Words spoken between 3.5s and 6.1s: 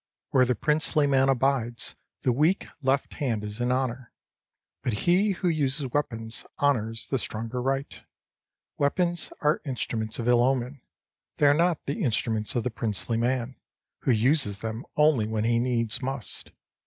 in honour. But he who uses